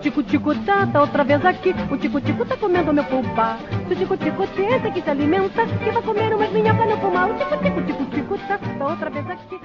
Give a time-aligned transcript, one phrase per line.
[0.00, 1.70] tico-tico tá, tá outra vez aqui.
[1.90, 3.58] O tico-tico tá comendo meu pulpa.
[3.86, 7.30] Se o tico-tico tenta que se alimenta, que vai comer umas minhocas no pulmão.
[7.30, 9.60] O tico-tico, tico-tico tá, tá outra vez aqui.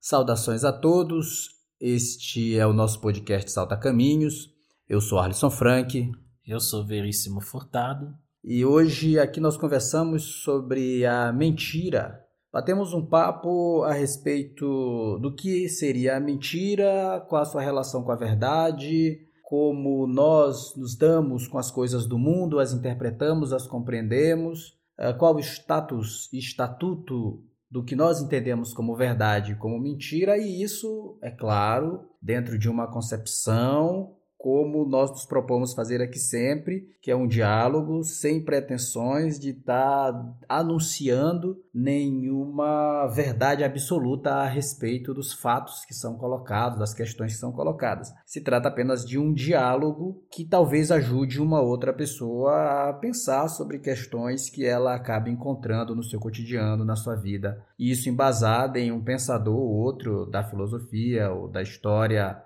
[0.00, 1.50] Saudações a todos.
[1.80, 4.50] Este é o nosso podcast Salta Caminhos.
[4.88, 6.10] Eu sou Arlisson Frank.
[6.46, 8.14] Eu sou Veríssimo Furtado.
[8.44, 12.22] E hoje aqui nós conversamos sobre a mentira
[12.52, 18.12] Batemos um papo a respeito do que seria a mentira, qual a sua relação com
[18.12, 24.78] a verdade, como nós nos damos com as coisas do mundo, as interpretamos, as compreendemos,
[24.96, 30.62] eh, qual o status e estatuto do que nós entendemos como verdade, como mentira, e
[30.62, 37.12] isso, é claro, dentro de uma concepção como nós nos propomos fazer aqui sempre, que
[37.12, 45.32] é um diálogo sem pretensões de estar tá anunciando nenhuma verdade absoluta a respeito dos
[45.32, 48.12] fatos que são colocados, das questões que são colocadas.
[48.26, 53.78] Se trata apenas de um diálogo que talvez ajude uma outra pessoa a pensar sobre
[53.78, 57.64] questões que ela acaba encontrando no seu cotidiano, na sua vida.
[57.78, 62.42] E isso embasado em um pensador ou outro da filosofia ou da história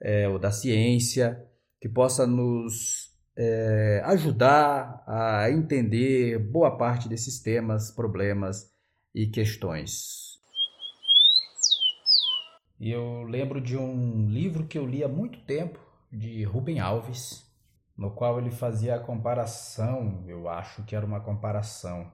[0.00, 1.44] é, ou da ciência,
[1.80, 8.70] que possa nos é, ajudar a entender boa parte desses temas, problemas
[9.14, 10.36] e questões.
[12.80, 15.80] Eu lembro de um livro que eu li há muito tempo,
[16.12, 17.44] de Rubem Alves,
[17.96, 22.12] no qual ele fazia a comparação, eu acho que era uma comparação,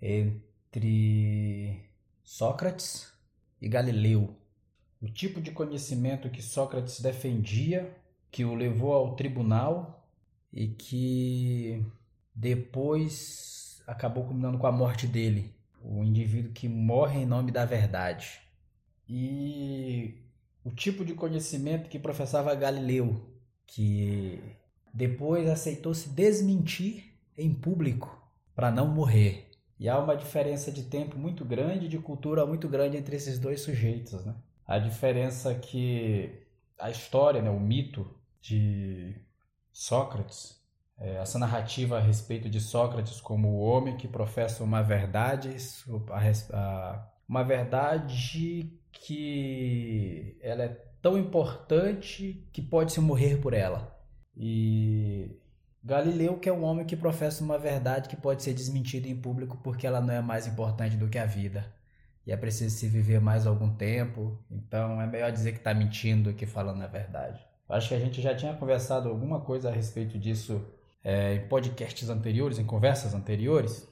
[0.00, 1.82] entre
[2.22, 3.12] Sócrates
[3.60, 4.37] e Galileu
[5.00, 7.96] o tipo de conhecimento que Sócrates defendia,
[8.30, 10.08] que o levou ao tribunal
[10.52, 11.84] e que
[12.34, 18.40] depois acabou culminando com a morte dele, o indivíduo que morre em nome da verdade.
[19.08, 20.14] E
[20.64, 23.20] o tipo de conhecimento que professava Galileu,
[23.66, 24.38] que
[24.92, 28.20] depois aceitou se desmentir em público
[28.54, 29.48] para não morrer.
[29.78, 33.60] E há uma diferença de tempo muito grande, de cultura muito grande entre esses dois
[33.60, 34.34] sujeitos, né?
[34.68, 36.46] A diferença que
[36.78, 38.06] a história, né, o mito
[38.38, 39.16] de
[39.72, 40.62] Sócrates,
[40.98, 45.56] é, essa narrativa a respeito de Sócrates como o homem que professa uma verdade,
[47.26, 50.68] uma verdade que ela é
[51.00, 53.98] tão importante que pode-se morrer por ela.
[54.36, 55.40] E
[55.82, 59.56] Galileu, que é um homem que professa uma verdade que pode ser desmentida em público
[59.64, 61.77] porque ela não é mais importante do que a vida
[62.28, 64.38] e é preciso se viver mais algum tempo.
[64.50, 67.42] Então é melhor dizer que está mentindo do que falando a verdade.
[67.66, 70.62] Acho que a gente já tinha conversado alguma coisa a respeito disso
[71.02, 73.88] é, em podcasts anteriores, em conversas anteriores.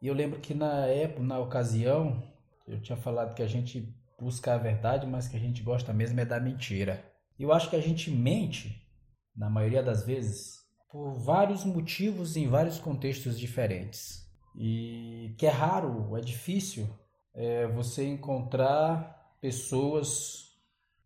[0.00, 2.22] E eu lembro que na época, na ocasião,
[2.64, 6.20] eu tinha falado que a gente busca a verdade, mas que a gente gosta mesmo
[6.20, 7.04] é da mentira.
[7.36, 8.86] Eu acho que a gente mente,
[9.34, 10.60] na maioria das vezes,
[10.92, 14.30] por vários motivos em vários contextos diferentes.
[14.54, 16.88] E que é raro, é difícil
[17.34, 20.50] é você encontrar pessoas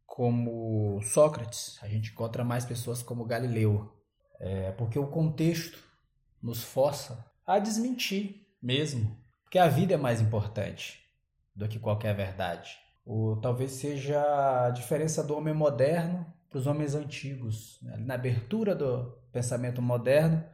[0.07, 3.93] como Sócrates, a gente encontra mais pessoas como Galileu,
[4.39, 5.79] é, porque o contexto
[6.41, 11.01] nos força a desmentir mesmo, porque a vida é mais importante
[11.55, 12.79] do que qualquer verdade.
[13.05, 17.79] Ou talvez seja a diferença do homem moderno para os homens antigos.
[17.83, 17.97] Né?
[17.99, 20.45] Na abertura do pensamento moderno,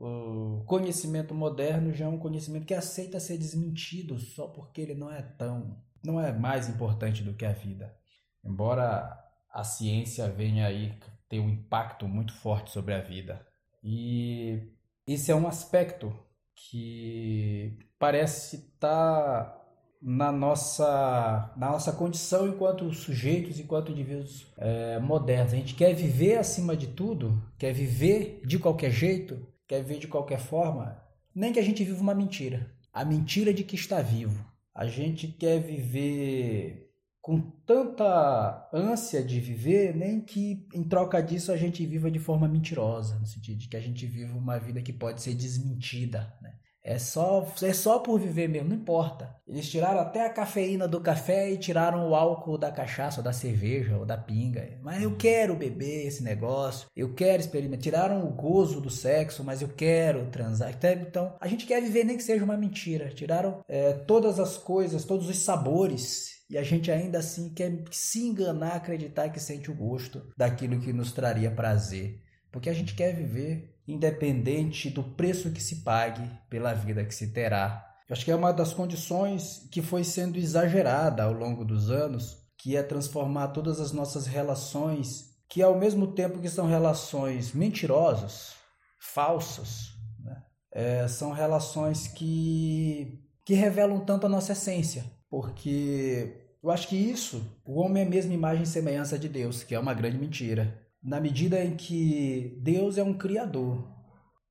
[0.00, 5.12] o conhecimento moderno já é um conhecimento que aceita ser desmentido só porque ele não
[5.12, 7.94] é tão, não é mais importante do que a vida.
[8.42, 9.14] Embora
[9.52, 13.46] a ciência venha aí ter um impacto muito forte sobre a vida.
[13.84, 14.72] E
[15.06, 16.10] esse é um aspecto
[16.54, 19.60] que parece estar
[20.00, 25.52] na nossa, na nossa condição enquanto sujeitos, enquanto indivíduos é, modernos.
[25.52, 30.08] A gente quer viver acima de tudo, quer viver de qualquer jeito, quer ver de
[30.08, 31.00] qualquer forma,
[31.32, 32.74] nem que a gente viva uma mentira.
[32.92, 34.44] A mentira de que está vivo.
[34.74, 41.56] A gente quer viver com tanta ânsia de viver, nem que em troca disso a
[41.56, 44.92] gente viva de forma mentirosa, no sentido de que a gente viva uma vida que
[44.92, 46.36] pode ser desmentida.
[46.42, 46.52] Né?
[46.82, 49.36] É só, é só por viver mesmo, não importa.
[49.46, 53.32] Eles tiraram até a cafeína do café e tiraram o álcool da cachaça, ou da
[53.32, 54.78] cerveja, ou da pinga.
[54.82, 57.82] Mas eu quero beber esse negócio, eu quero experimentar.
[57.82, 60.72] Tiraram o gozo do sexo, mas eu quero transar.
[61.00, 63.10] Então, a gente quer viver nem que seja uma mentira.
[63.10, 68.26] Tiraram é, todas as coisas, todos os sabores e a gente ainda assim quer se
[68.26, 72.20] enganar, acreditar que sente o gosto daquilo que nos traria prazer.
[72.50, 77.32] Porque a gente quer viver independente do preço que se pague pela vida que se
[77.32, 77.86] terá.
[78.08, 82.38] Eu acho que é uma das condições que foi sendo exagerada ao longo dos anos,
[82.58, 88.54] que é transformar todas as nossas relações que ao mesmo tempo que são relações mentirosas,
[89.00, 89.90] falsas,
[90.20, 90.42] né?
[90.72, 97.42] é, são relações que, que revelam tanto a nossa essência, porque eu acho que isso,
[97.64, 100.78] o homem é a mesma imagem e semelhança de Deus, que é uma grande mentira.
[101.02, 103.88] Na medida em que Deus é um criador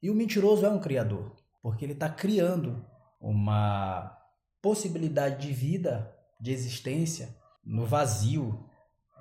[0.01, 2.85] e o mentiroso é um criador, porque ele está criando
[3.19, 4.17] uma
[4.61, 8.65] possibilidade de vida, de existência no vazio,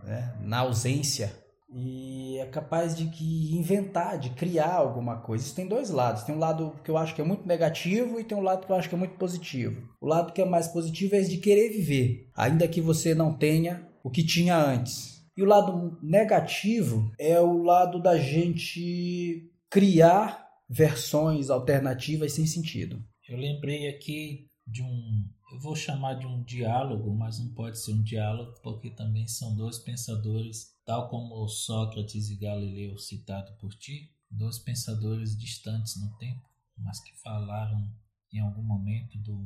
[0.04, 0.36] né?
[0.40, 1.32] na ausência
[1.70, 5.44] e é capaz de que inventar, de criar alguma coisa.
[5.44, 6.22] Isso tem dois lados.
[6.22, 8.72] Tem um lado que eu acho que é muito negativo e tem um lado que
[8.72, 9.86] eu acho que é muito positivo.
[10.00, 13.86] O lado que é mais positivo é de querer viver, ainda que você não tenha
[14.02, 15.17] o que tinha antes.
[15.38, 23.00] E o lado negativo é o lado da gente criar versões alternativas sem sentido.
[23.28, 27.92] Eu lembrei aqui de um eu vou chamar de um diálogo, mas não pode ser
[27.92, 34.10] um diálogo porque também são dois pensadores, tal como Sócrates e Galileu citado por ti,
[34.28, 36.42] dois pensadores distantes no tempo,
[36.76, 37.88] mas que falaram
[38.32, 39.38] em algum momento do,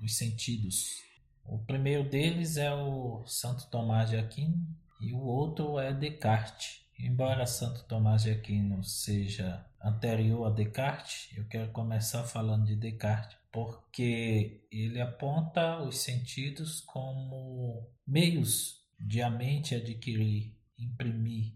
[0.00, 0.96] dos sentidos.
[1.44, 4.66] O primeiro deles é o Santo Tomás de Aquino
[5.00, 6.80] e o outro é Descartes.
[6.98, 13.38] Embora Santo Tomás de Aquino seja anterior a Descartes, eu quero começar falando de Descartes
[13.52, 21.54] porque ele aponta os sentidos como meios de a mente adquirir, imprimir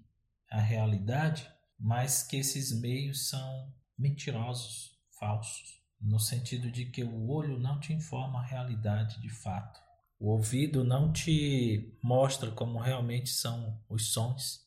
[0.50, 1.49] a realidade,
[1.79, 7.93] mas que esses meios são mentirosos, falsos, no sentido de que o olho não te
[7.93, 9.81] informa a realidade de fato.
[10.23, 14.61] O ouvido não te mostra como realmente são os sons.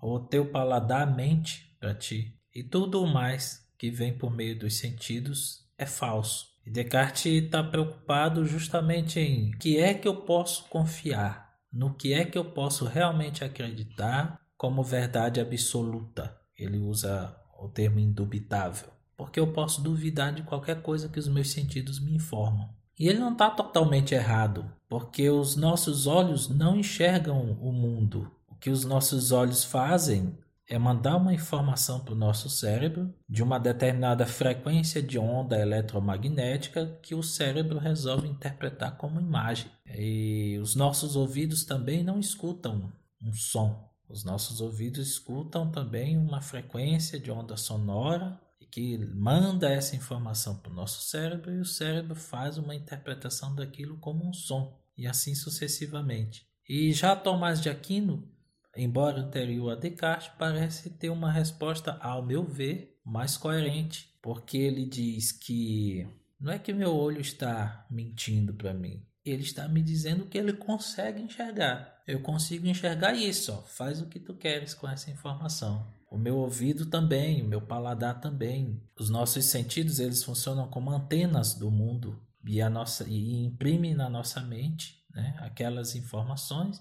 [0.00, 2.38] O teu paladar mente para ti.
[2.54, 6.46] E tudo mais que vem por meio dos sentidos é falso.
[6.64, 12.24] E Descartes está preocupado justamente em que é que eu posso confiar, no que é
[12.24, 16.38] que eu posso realmente acreditar como verdade absoluta.
[16.56, 21.50] Ele usa o termo indubitável, porque eu posso duvidar de qualquer coisa que os meus
[21.50, 22.78] sentidos me informam.
[23.00, 28.30] E ele não está totalmente errado, porque os nossos olhos não enxergam o mundo.
[28.46, 30.36] O que os nossos olhos fazem
[30.68, 36.98] é mandar uma informação para o nosso cérebro de uma determinada frequência de onda eletromagnética
[37.00, 39.70] que o cérebro resolve interpretar como imagem.
[39.86, 42.92] E os nossos ouvidos também não escutam
[43.22, 43.82] um som.
[44.10, 48.38] Os nossos ouvidos escutam também uma frequência de onda sonora
[48.70, 53.98] que manda essa informação para o nosso cérebro e o cérebro faz uma interpretação daquilo
[53.98, 56.46] como um som e assim sucessivamente.
[56.68, 58.28] E já Tomás de Aquino
[58.76, 64.84] embora anterior a Descartes, parece ter uma resposta, ao meu ver, mais coerente, porque ele
[64.84, 66.06] diz que
[66.38, 70.52] não é que meu olho está mentindo para mim, ele está me dizendo que ele
[70.52, 72.00] consegue enxergar.
[72.06, 73.62] Eu consigo enxergar isso, ó.
[73.62, 75.86] faz o que tu queres com essa informação.
[76.10, 78.82] O meu ouvido também, o meu paladar também.
[78.98, 84.10] Os nossos sentidos, eles funcionam como antenas do mundo e a nossa e imprimem na
[84.10, 86.80] nossa mente, né, aquelas informações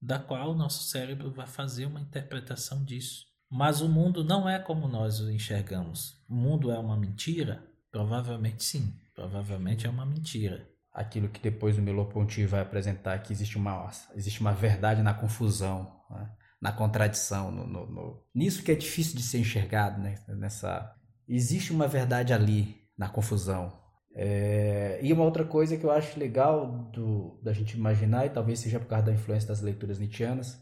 [0.00, 3.26] da qual o nosso cérebro vai fazer uma interpretação disso.
[3.50, 6.16] Mas o mundo não é como nós o enxergamos.
[6.26, 7.62] O mundo é uma mentira?
[7.90, 8.94] Provavelmente sim.
[9.14, 10.66] Provavelmente é uma mentira.
[10.90, 16.00] Aquilo que depois o Merleau-Ponty vai apresentar que existe uma existe uma verdade na confusão,
[16.10, 16.30] né?
[16.62, 18.22] Na contradição, no, no, no...
[18.32, 20.14] nisso que é difícil de ser enxergado, né?
[20.28, 20.94] Nessa
[21.28, 23.82] existe uma verdade ali na confusão,
[24.14, 28.60] é, e uma outra coisa que eu acho legal do, da gente imaginar, e talvez
[28.60, 30.58] seja por causa da influência das leituras nietzschianas,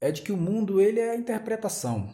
[0.00, 2.12] é de que o mundo ele é interpretação,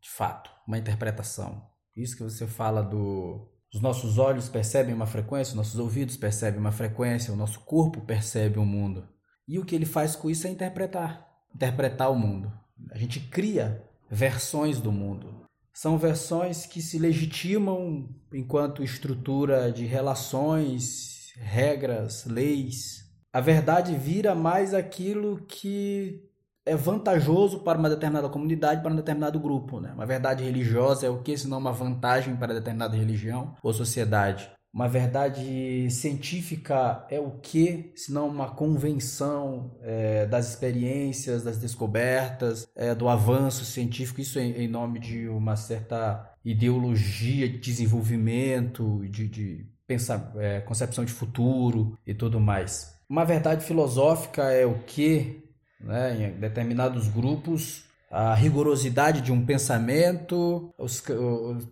[0.00, 1.66] de fato, uma interpretação.
[1.96, 6.58] Isso que você fala do os nossos olhos percebem uma frequência, os nossos ouvidos percebem
[6.58, 9.06] uma frequência, o nosso corpo percebe o um mundo.
[9.46, 12.50] E o que ele faz com isso é interpretar, interpretar o mundo.
[12.90, 21.32] A gente cria versões do mundo são versões que se legitimam enquanto estrutura de relações,
[21.36, 23.08] regras, leis.
[23.32, 26.20] A verdade vira mais aquilo que
[26.66, 29.78] é vantajoso para uma determinada comunidade, para um determinado grupo.
[29.78, 29.92] Né?
[29.92, 34.50] Uma verdade religiosa é o que, senão uma vantagem para determinada religião ou sociedade.
[34.78, 42.94] Uma verdade científica é o que, senão uma convenção é, das experiências, das descobertas, é,
[42.94, 49.66] do avanço científico, isso em, em, nome de uma certa ideologia de desenvolvimento, de, de
[49.84, 52.94] pensar, é, concepção de futuro e tudo mais.
[53.08, 55.42] Uma verdade filosófica é o que,
[55.80, 61.02] né, em determinados grupos, a rigorosidade de um pensamento, os,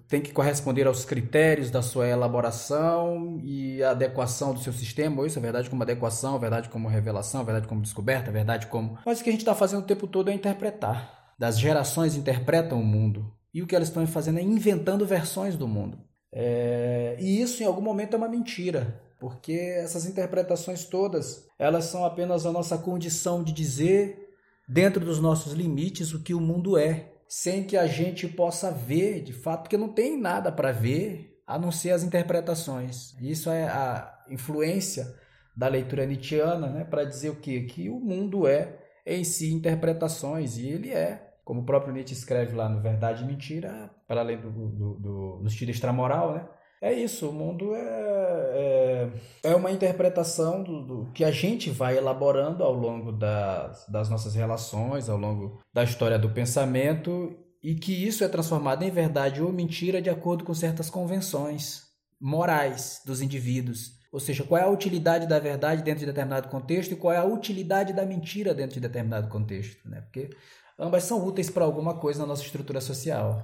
[0.07, 5.39] tem que corresponder aos critérios da sua elaboração e a adequação do seu sistema, isso
[5.39, 8.99] é verdade como adequação, verdade como revelação, verdade como descoberta, verdade como.
[9.07, 11.35] Mas o que a gente está fazendo o tempo todo é interpretar.
[11.39, 13.33] das gerações interpretam o mundo.
[13.53, 15.99] E o que elas estão fazendo é inventando versões do mundo.
[16.33, 17.17] É...
[17.19, 22.45] E isso em algum momento é uma mentira, porque essas interpretações todas, elas são apenas
[22.45, 24.26] a nossa condição de dizer,
[24.67, 29.23] dentro dos nossos limites, o que o mundo é, sem que a gente possa ver
[29.23, 33.15] de fato, porque não tem nada para ver a não ser as interpretações.
[33.21, 35.15] Isso é a influência
[35.57, 37.63] da leitura nietzschiana né, para dizer o quê?
[37.63, 42.57] Que o mundo é em si interpretações, e ele é, como o próprio Nietzsche escreve
[42.57, 46.49] lá no Verdade e Mentira, para além do, do, do, do estilo extramoral, né?
[46.81, 49.11] É isso, o mundo é,
[49.43, 54.11] é, é uma interpretação do, do, que a gente vai elaborando ao longo das, das
[54.11, 59.43] nossas relações, ao longo da história do pensamento, e que isso é transformado em verdade
[59.43, 61.83] ou mentira de acordo com certas convenções
[62.21, 63.97] morais dos indivíduos.
[64.13, 67.19] Ou seja, qual é a utilidade da verdade dentro de determinado contexto e qual é
[67.19, 69.89] a utilidade da mentira dentro de determinado contexto.
[69.89, 70.03] Né?
[70.03, 70.31] Porque
[70.79, 73.43] ambas são úteis para alguma coisa na nossa estrutura social.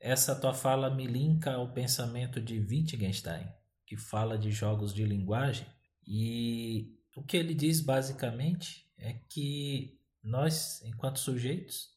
[0.00, 3.46] Essa tua fala me linka ao pensamento de Wittgenstein,
[3.86, 5.66] que fala de jogos de linguagem,
[6.06, 11.88] e o que ele diz basicamente é que nós, enquanto sujeitos,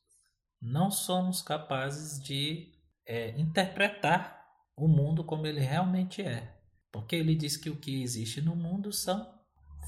[0.61, 2.73] não somos capazes de
[3.05, 4.37] é, interpretar
[4.75, 6.55] o mundo como ele realmente é.
[6.91, 9.33] Porque ele diz que o que existe no mundo são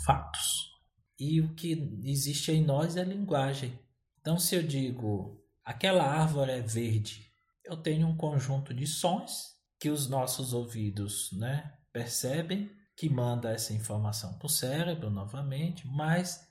[0.06, 0.70] fatos.
[1.20, 3.78] E o que existe em nós é linguagem.
[4.20, 7.29] Então, se eu digo aquela árvore é verde,
[7.70, 13.74] eu tenho um conjunto de sons que os nossos ouvidos né, percebem, que manda essa
[13.74, 16.48] informação para o cérebro novamente, mas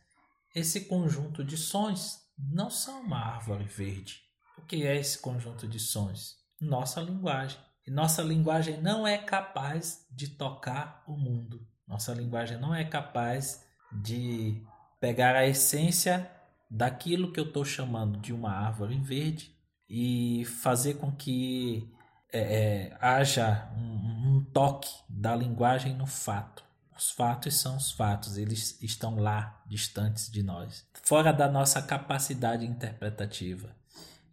[0.54, 4.22] esse conjunto de sons não são uma árvore verde.
[4.56, 6.36] O que é esse conjunto de sons?
[6.60, 7.58] Nossa linguagem.
[7.86, 11.66] E nossa linguagem não é capaz de tocar o mundo.
[11.86, 14.62] Nossa linguagem não é capaz de
[15.00, 16.30] pegar a essência
[16.70, 19.57] daquilo que eu estou chamando de uma árvore verde
[19.88, 21.88] e fazer com que
[22.32, 26.62] é, é, haja um, um toque da linguagem no fato.
[26.96, 32.66] Os fatos são os fatos, eles estão lá, distantes de nós, fora da nossa capacidade
[32.66, 33.74] interpretativa.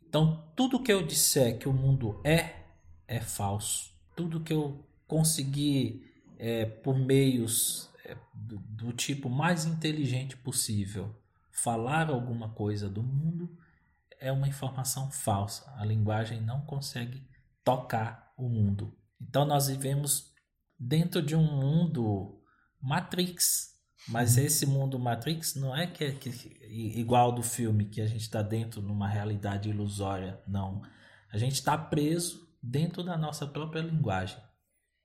[0.08, 2.56] Então, tudo que eu disser que o mundo é,
[3.08, 3.94] é falso.
[4.16, 6.10] Tudo que eu conseguir
[6.40, 11.14] é, por meios é, do, do tipo mais inteligente possível
[11.52, 13.58] falar alguma coisa do mundo
[14.20, 15.72] é uma informação falsa.
[15.78, 17.28] A linguagem não consegue
[17.64, 18.98] tocar o mundo.
[19.22, 20.34] Então nós vivemos
[20.80, 22.42] dentro de um mundo
[22.82, 23.74] Matrix.
[24.08, 24.44] Mas uhum.
[24.44, 26.30] esse mundo Matrix não é que, é que
[26.96, 30.84] igual do filme que a gente está dentro numa realidade ilusória, não.
[31.32, 34.38] A gente está preso dentro da nossa própria linguagem,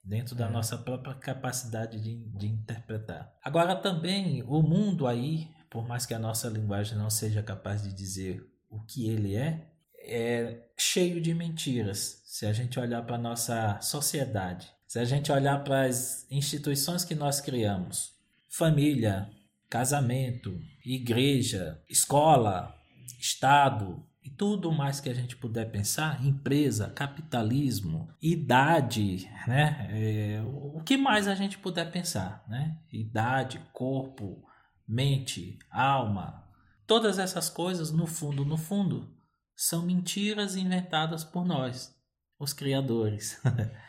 [0.04, 0.50] dentro da é.
[0.50, 3.34] nossa própria capacidade de, de interpretar.
[3.42, 7.94] Agora também o mundo aí, por mais que a nossa linguagem não seja capaz de
[7.94, 9.66] dizer o que ele é,
[9.98, 12.22] é cheio de mentiras.
[12.24, 17.04] Se a gente olhar para a nossa sociedade, se a gente olhar para as instituições
[17.04, 18.12] que nós criamos,
[18.48, 19.28] família,
[19.68, 22.74] casamento, igreja, escola,
[23.18, 29.88] Estado, e tudo mais que a gente puder pensar, empresa, capitalismo, idade, né?
[29.90, 32.76] É, o que mais a gente puder pensar, né?
[32.92, 34.42] Idade, corpo,
[34.86, 36.44] mente, alma,
[36.90, 39.08] todas essas coisas, no fundo, no fundo,
[39.54, 41.94] são mentiras inventadas por nós,
[42.36, 43.40] os criadores.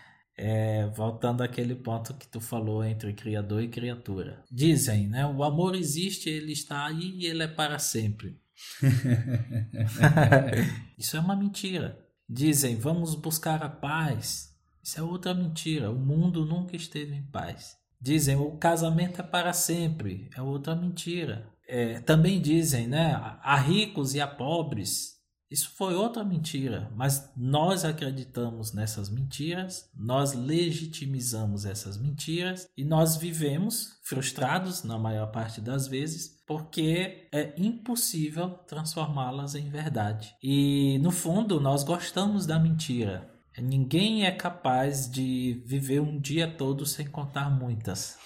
[0.43, 4.43] É, voltando àquele ponto que tu falou entre criador e criatura.
[4.50, 5.27] Dizem, né?
[5.27, 8.41] O amor existe, ele está aí e ele é para sempre.
[10.98, 12.00] Isso é uma mentira.
[12.27, 14.55] Dizem, vamos buscar a paz.
[14.81, 15.91] Isso é outra mentira.
[15.91, 17.77] O mundo nunca esteve em paz.
[18.00, 20.27] Dizem, o casamento é para sempre.
[20.36, 21.51] É outra mentira.
[21.73, 23.13] É, também dizem, né?
[23.41, 25.21] Há ricos e há pobres.
[25.49, 33.15] Isso foi outra mentira, mas nós acreditamos nessas mentiras, nós legitimizamos essas mentiras e nós
[33.15, 40.33] vivemos frustrados na maior parte das vezes porque é impossível transformá-las em verdade.
[40.43, 43.29] E no fundo, nós gostamos da mentira.
[43.57, 48.17] Ninguém é capaz de viver um dia todo sem contar muitas.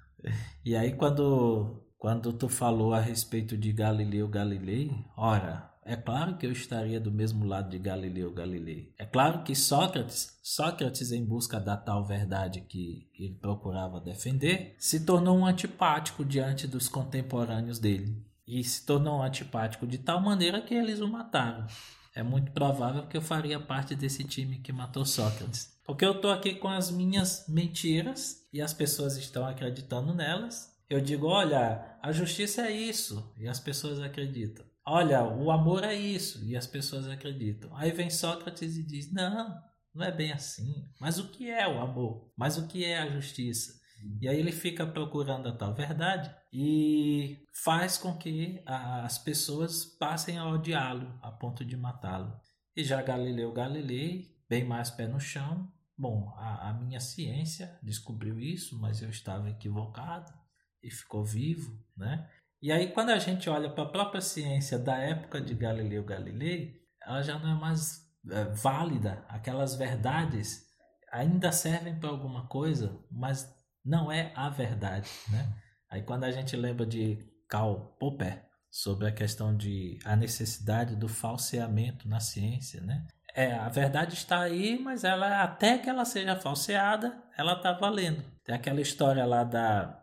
[0.64, 6.44] e aí quando quando tu falou a respeito de Galileu Galilei, ora, é claro que
[6.44, 8.92] eu estaria do mesmo lado de Galileu Galilei.
[8.98, 15.06] É claro que Sócrates, Sócrates em busca da tal verdade que ele procurava defender, se
[15.06, 18.20] tornou um antipático diante dos contemporâneos dele.
[18.48, 21.68] E se tornou um antipático de tal maneira que eles o mataram.
[22.16, 25.70] É muito provável que eu faria parte desse time que matou Sócrates.
[25.84, 30.71] Porque eu estou aqui com as minhas mentiras e as pessoas estão acreditando nelas.
[30.92, 34.62] Eu digo, olha, a justiça é isso, e as pessoas acreditam.
[34.86, 37.74] olha, o amor é isso, e as pessoas acreditam.
[37.74, 39.58] Aí vem Sócrates e diz: não,
[39.94, 40.86] não é bem assim.
[41.00, 42.30] Mas o que é o amor?
[42.36, 43.72] Mas o que é a justiça?
[44.20, 50.36] E aí ele fica procurando a tal verdade e faz com que as pessoas passem
[50.36, 52.38] a odiá-lo a ponto de matá-lo.
[52.76, 58.38] E já Galileu Galilei, bem mais pé no chão, bom, a, a minha ciência descobriu
[58.38, 60.41] isso, mas eu estava equivocado
[60.82, 62.28] e ficou vivo, né?
[62.60, 66.80] E aí quando a gente olha para a própria ciência da época de Galileu Galilei,
[67.04, 70.62] ela já não é mais é, válida, aquelas verdades
[71.10, 73.52] ainda servem para alguma coisa, mas
[73.84, 75.52] não é a verdade, né?
[75.90, 81.08] Aí quando a gente lembra de Karl Popper sobre a questão de a necessidade do
[81.08, 83.06] falseamento na ciência, né?
[83.34, 88.22] É, a verdade está aí, mas ela até que ela seja falseada, ela está valendo.
[88.44, 90.01] Tem aquela história lá da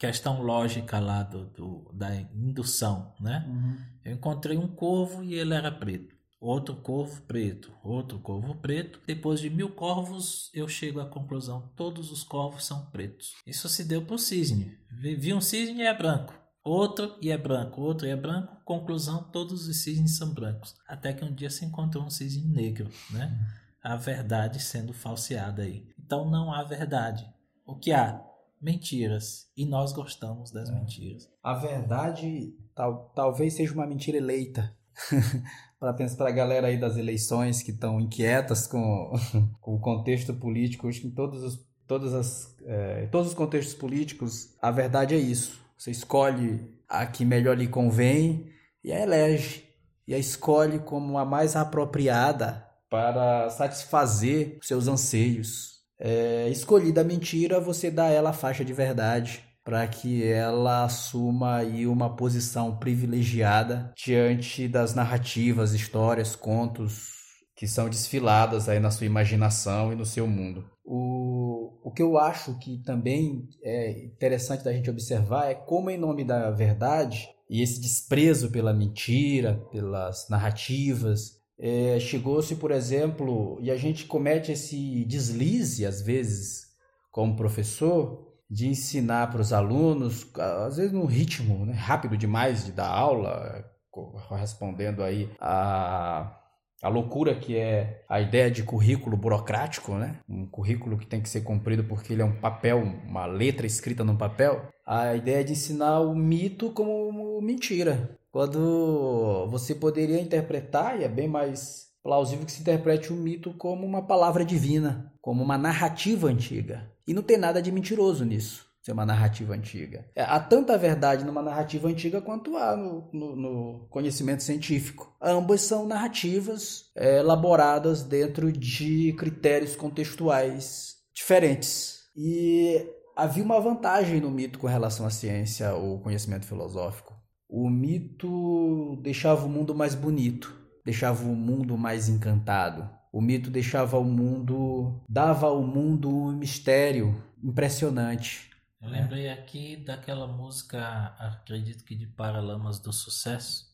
[0.00, 3.44] questão lógica lá do, do da indução, né?
[3.46, 3.76] Uhum.
[4.04, 8.98] Eu encontrei um corvo e ele era preto outro corvo preto, outro corvo preto.
[9.06, 13.34] Depois de mil corvos, eu chego à conclusão: todos os corvos são pretos.
[13.46, 14.78] Isso se deu para o cisne.
[14.90, 16.34] Vi um cisne e é branco.
[16.62, 18.56] Outro e é branco, outro e é branco.
[18.64, 20.74] Conclusão: todos os cisnes são brancos.
[20.88, 23.38] Até que um dia se encontrou um cisne negro, né?
[23.82, 25.86] A verdade sendo falseada aí.
[25.98, 27.26] Então não há verdade.
[27.66, 28.29] O que há?
[28.60, 29.48] Mentiras.
[29.56, 30.72] E nós gostamos das é.
[30.72, 31.28] mentiras.
[31.42, 34.74] A verdade tal, talvez seja uma mentira eleita.
[35.80, 39.12] para pensar para a galera aí das eleições que estão inquietas com,
[39.60, 43.74] com, o contexto político, acho que em todos os, todas as, é, todos os contextos
[43.74, 45.58] políticos, a verdade é isso.
[45.78, 48.52] Você escolhe a que melhor lhe convém
[48.84, 49.64] e a elege.
[50.06, 55.79] E a escolhe como a mais apropriada para satisfazer seus anseios.
[56.00, 61.56] É, escolhida a mentira, você dá ela a faixa de verdade para que ela assuma
[61.56, 67.20] aí uma posição privilegiada diante das narrativas, histórias, contos
[67.54, 70.64] que são desfiladas aí na sua imaginação e no seu mundo.
[70.82, 75.98] O, o que eu acho que também é interessante da gente observar é como, em
[75.98, 83.70] nome da verdade, e esse desprezo pela mentira, pelas narrativas, é, chegou-se, por exemplo, e
[83.70, 86.68] a gente comete esse deslize, às vezes,
[87.10, 90.26] como professor, de ensinar para os alunos,
[90.66, 96.36] às vezes num ritmo né, rápido demais de dar aula, correspondendo aí a
[96.82, 100.18] a loucura que é a ideia de currículo burocrático, né?
[100.28, 104.02] Um currículo que tem que ser cumprido porque ele é um papel, uma letra escrita
[104.02, 104.66] num papel.
[104.86, 108.18] A ideia de ensinar o mito como mentira.
[108.30, 113.86] Quando você poderia interpretar, e é bem mais plausível que se interprete o mito como
[113.86, 116.90] uma palavra divina, como uma narrativa antiga.
[117.06, 120.06] E não tem nada de mentiroso nisso, ser uma narrativa antiga.
[120.14, 125.12] É, há tanta verdade numa narrativa antiga quanto há no, no, no conhecimento científico.
[125.20, 132.00] Ambas são narrativas é, elaboradas dentro de critérios contextuais diferentes.
[132.16, 137.19] E havia uma vantagem no mito com relação à ciência ou conhecimento filosófico.
[137.50, 142.88] O mito deixava o mundo mais bonito deixava o mundo mais encantado.
[143.12, 148.50] O mito deixava o mundo, dava ao mundo um mistério impressionante.
[148.80, 153.66] Eu lembrei aqui daquela música, acredito que de Paralamas do Sucesso,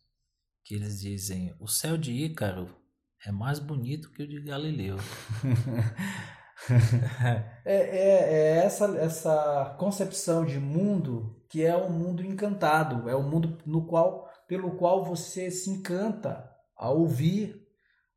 [0.64, 2.74] que eles dizem: O céu de Ícaro
[3.24, 4.96] é mais bonito que o de Galileu.
[7.64, 13.28] é, é, é, essa, essa concepção de mundo que é um mundo encantado, é um
[13.28, 17.64] mundo no qual, pelo qual você se encanta a ouvir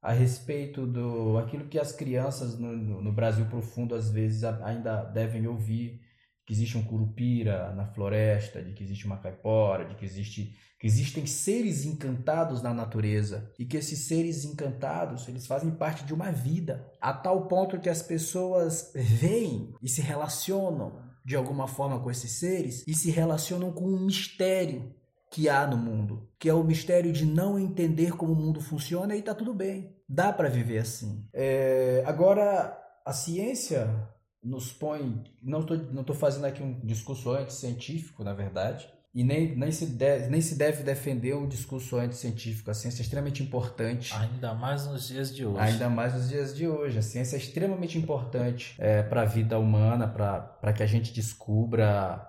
[0.02, 5.46] a respeito do aquilo que as crianças no, no Brasil profundo às vezes ainda devem
[5.46, 6.02] ouvir
[6.50, 10.88] que existe um curupira na floresta, de que existe uma caipora, de que existe que
[10.88, 16.32] existem seres encantados na natureza e que esses seres encantados eles fazem parte de uma
[16.32, 22.10] vida a tal ponto que as pessoas veem e se relacionam de alguma forma com
[22.10, 24.92] esses seres e se relacionam com um mistério
[25.30, 29.16] que há no mundo, que é o mistério de não entender como o mundo funciona
[29.16, 29.96] e está tudo bem.
[30.08, 31.28] Dá para viver assim.
[31.32, 34.10] É, agora, a ciência
[34.44, 35.24] nos põe.
[35.42, 38.88] Não estou não tô fazendo aqui um discurso anticientífico, na verdade.
[39.14, 42.70] E nem, nem, se deve, nem se deve defender um discurso anticientífico.
[42.70, 44.14] A ciência é extremamente importante.
[44.14, 45.60] Ainda mais nos dias de hoje.
[45.60, 47.00] Ainda mais nos dias de hoje.
[47.00, 52.29] A ciência é extremamente importante é, para a vida humana, para que a gente descubra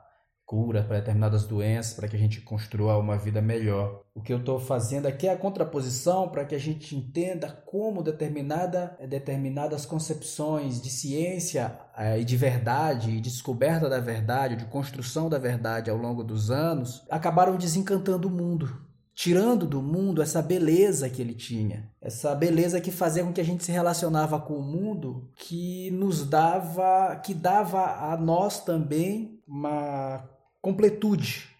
[0.50, 4.02] cura para determinadas doenças, para que a gente construa uma vida melhor.
[4.12, 8.02] O que eu estou fazendo aqui é a contraposição para que a gente entenda como
[8.02, 15.28] determinada, determinadas concepções de ciência é, e de verdade, e descoberta da verdade, de construção
[15.28, 21.10] da verdade ao longo dos anos, acabaram desencantando o mundo tirando do mundo essa beleza
[21.10, 24.62] que ele tinha, essa beleza que fazia com que a gente se relacionava com o
[24.62, 30.29] mundo, que nos dava, que dava a nós também uma
[30.60, 31.50] completude,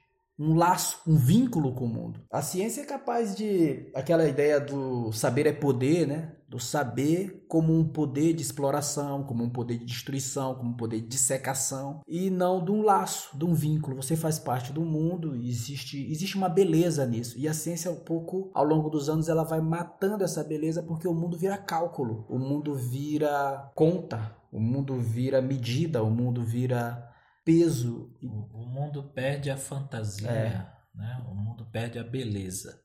[0.40, 2.20] um laço, um vínculo com o mundo.
[2.32, 6.32] A ciência é capaz de aquela ideia do saber é poder, né?
[6.48, 11.02] Do saber como um poder de exploração, como um poder de destruição, como um poder
[11.02, 13.96] de dissecação e não de um laço, de um vínculo.
[13.96, 17.38] Você faz parte do mundo e existe existe uma beleza nisso.
[17.38, 21.06] E a ciência um pouco ao longo dos anos ela vai matando essa beleza porque
[21.06, 27.09] o mundo vira cálculo, o mundo vira conta, o mundo vira medida, o mundo vira
[27.44, 28.16] peso.
[28.22, 30.72] O, o mundo perde a fantasia, é.
[30.94, 31.24] né?
[31.28, 32.82] o mundo perde a beleza.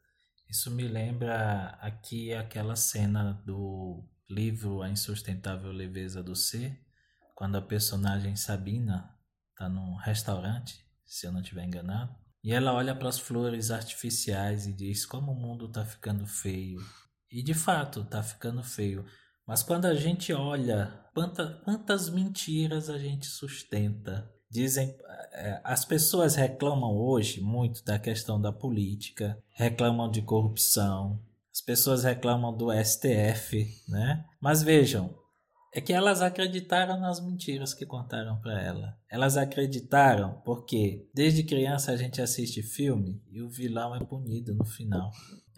[0.50, 6.80] Isso me lembra aqui aquela cena do livro A Insustentável Leveza do Ser,
[7.34, 9.14] quando a personagem Sabina
[9.52, 14.68] está num restaurante, se eu não estiver enganado, e ela olha para as flores artificiais
[14.68, 16.80] e diz como o mundo está ficando feio.
[17.32, 19.04] E de fato está ficando feio.
[19.48, 24.96] Mas quando a gente olha quanta, quantas mentiras a gente sustenta Dizem,
[25.34, 32.06] é, as pessoas reclamam hoje muito da questão da política, reclamam de corrupção, as pessoas
[32.06, 34.24] reclamam do STF, né?
[34.40, 35.14] Mas vejam,
[35.74, 38.98] é que elas acreditaram nas mentiras que contaram para ela.
[39.10, 44.64] Elas acreditaram porque desde criança a gente assiste filme e o vilão é punido no
[44.64, 45.12] final.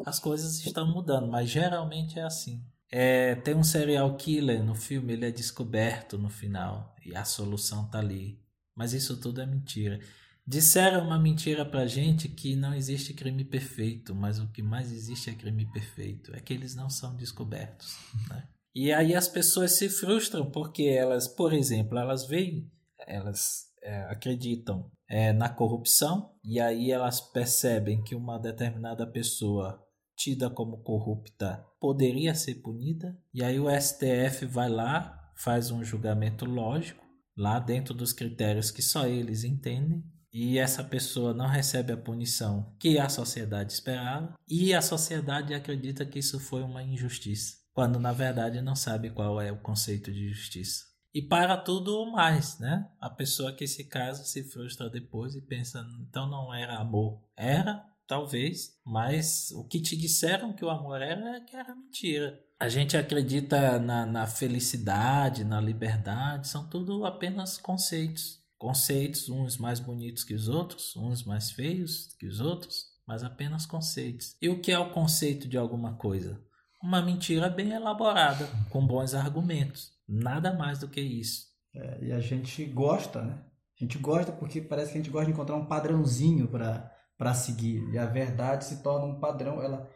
[0.07, 2.65] As coisas estão mudando, mas geralmente é assim.
[2.91, 7.87] É, tem um serial killer no filme, ele é descoberto no final e a solução
[7.87, 8.46] tá ali.
[8.77, 9.99] Mas isso tudo é mentira.
[10.45, 15.31] Disseram uma mentira pra gente que não existe crime perfeito, mas o que mais existe
[15.31, 16.33] é crime perfeito.
[16.33, 17.97] É que eles não são descobertos.
[18.29, 18.47] Né?
[18.73, 22.71] E aí as pessoas se frustram porque elas, por exemplo, elas veem,
[23.05, 29.83] elas é, acreditam é, na corrupção e aí elas percebem que uma determinada pessoa
[30.15, 36.45] tida como corrupta poderia ser punida e aí o STF vai lá, faz um julgamento
[36.45, 37.06] lógico
[37.37, 42.75] lá dentro dos critérios que só eles entendem, e essa pessoa não recebe a punição
[42.79, 48.11] que a sociedade esperava, e a sociedade acredita que isso foi uma injustiça, quando na
[48.11, 50.85] verdade não sabe qual é o conceito de justiça.
[51.13, 52.87] E para tudo mais, né?
[52.99, 57.23] A pessoa que se casa se frustra depois e pensa, então não era amor.
[57.35, 62.47] Era, talvez, mas o que te disseram que o amor era, é que era mentira
[62.59, 68.41] a gente acredita na, na felicidade, na liberdade, são tudo apenas conceitos.
[68.57, 73.67] Conceitos, uns mais bonitos que os outros, uns mais feios que os outros, mas apenas
[73.67, 74.35] conceitos.
[74.41, 76.41] E o que é o conceito de alguma coisa?
[76.81, 79.91] Uma mentira bem elaborada, com bons argumentos.
[80.07, 81.45] Nada mais do que isso.
[81.75, 83.37] É, e a gente gosta, né?
[83.79, 86.91] A gente gosta porque parece que a gente gosta de encontrar um padrãozinho para
[87.33, 87.89] seguir.
[87.91, 89.89] E a verdade se torna um padrão, ela,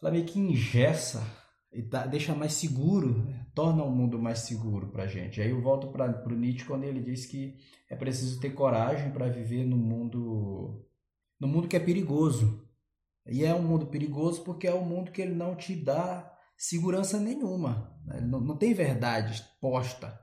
[0.00, 1.22] ela meio que ingessa
[1.72, 3.46] e deixa mais seguro, né?
[3.54, 5.40] torna o mundo mais seguro para a gente.
[5.40, 7.56] Aí eu volto para o Nietzsche quando ele diz que
[7.88, 10.86] é preciso ter coragem para viver no mundo,
[11.40, 12.62] no mundo que é perigoso.
[13.26, 17.18] E é um mundo perigoso porque é um mundo que ele não te dá segurança
[17.18, 17.96] nenhuma.
[18.04, 18.20] Né?
[18.20, 20.20] Não, não tem verdade posta,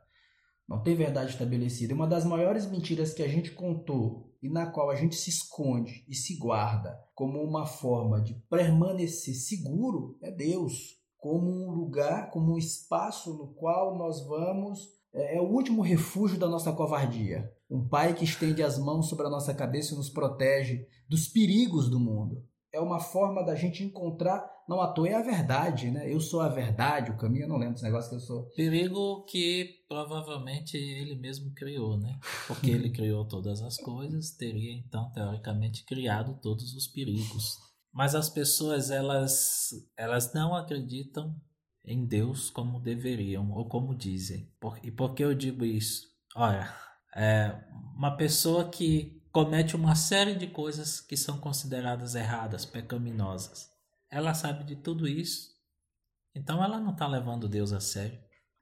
[0.67, 1.95] não tem verdade estabelecida.
[1.95, 6.05] Uma das maiores mentiras que a gente contou e na qual a gente se esconde
[6.07, 12.53] e se guarda como uma forma de permanecer seguro é Deus como um lugar, como
[12.53, 14.79] um espaço no qual nós vamos.
[15.13, 17.51] É, é o último refúgio da nossa covardia.
[17.69, 21.89] Um pai que estende as mãos sobre a nossa cabeça e nos protege dos perigos
[21.89, 22.43] do mundo.
[22.71, 26.13] É uma forma da gente encontrar, não à toa é a verdade, né?
[26.13, 28.45] Eu sou a verdade, o caminho, eu não lembro desse negócio que eu sou.
[28.55, 32.19] Perigo que provavelmente ele mesmo criou, né?
[32.45, 37.57] Porque ele criou todas as coisas, teria então, teoricamente, criado todos os perigos.
[37.91, 41.35] Mas as pessoas elas elas não acreditam
[41.83, 44.53] em Deus como deveriam ou como dizem.
[44.61, 46.03] Por, e por que eu digo isso?
[46.35, 46.71] Olha,
[47.15, 47.59] é
[47.97, 53.78] uma pessoa que comete uma série de coisas que são consideradas erradas, pecaminosas.
[54.11, 55.49] Ela sabe de tudo isso,
[56.35, 58.19] então ela não está levando Deus a sério.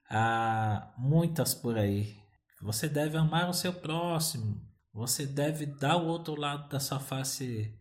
[0.10, 2.18] Há muitas por aí.
[2.62, 4.62] Você deve amar o seu próximo.
[4.94, 7.78] Você deve dar o outro lado da sua face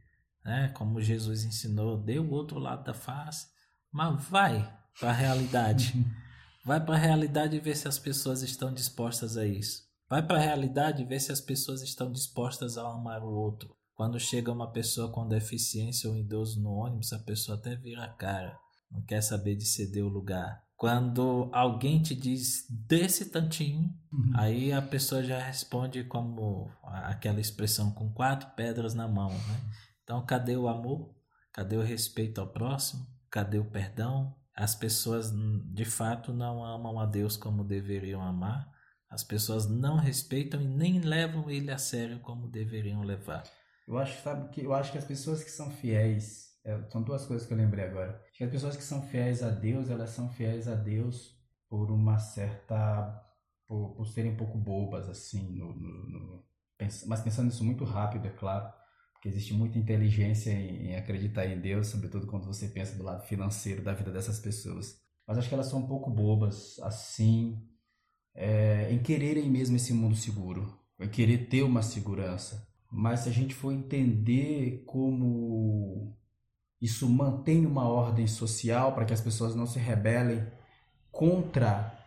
[0.46, 0.68] né?
[0.68, 3.48] Como Jesus ensinou, dê o outro lado da face,
[3.92, 5.92] mas vai para a realidade.
[6.64, 9.84] Vai para a realidade e ver se as pessoas estão dispostas a isso.
[10.10, 13.72] Vai para a realidade e ver se as pessoas estão dispostas a amar o outro.
[13.96, 18.12] Quando chega uma pessoa com deficiência ou idoso no ônibus, a pessoa até vira a
[18.12, 18.58] cara,
[18.90, 20.62] não quer saber de ceder o lugar.
[20.76, 24.32] Quando alguém te diz desse tantinho, uhum.
[24.34, 29.60] aí a pessoa já responde como aquela expressão com quatro pedras na mão, né?
[30.04, 31.16] Então, cadê o amor?
[31.50, 33.06] Cadê o respeito ao próximo?
[33.30, 34.36] Cadê o perdão?
[34.54, 38.70] As pessoas de fato não amam a Deus como deveriam amar.
[39.08, 43.42] As pessoas não respeitam e nem levam ele a sério como deveriam levar.
[43.86, 47.24] Eu acho, sabe, que eu acho que as pessoas que são fiéis, é, são duas
[47.24, 48.20] coisas que eu lembrei agora.
[48.34, 51.36] Que as pessoas que são fiéis a Deus, elas são fiéis a Deus
[51.68, 53.22] por uma certa
[53.66, 56.44] por, por serem um pouco bobas assim, no, no, no,
[57.06, 58.72] mas pensando nisso muito rápido, é claro,
[59.12, 63.26] porque existe muita inteligência em, em acreditar em Deus, sobretudo quando você pensa do lado
[63.26, 65.00] financeiro da vida dessas pessoas.
[65.26, 67.60] Mas acho que elas são um pouco bobas assim,
[68.34, 72.68] é, em quererem mesmo esse mundo seguro, em querer ter uma segurança.
[72.90, 76.16] Mas se a gente for entender como
[76.80, 80.46] isso mantém uma ordem social para que as pessoas não se rebelem
[81.10, 81.98] contra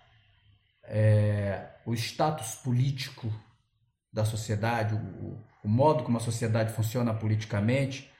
[0.83, 3.27] é, o status político
[4.11, 8.11] da sociedade, o, o modo como a sociedade funciona politicamente,